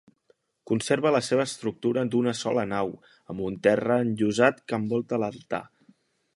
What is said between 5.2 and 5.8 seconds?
l'altar.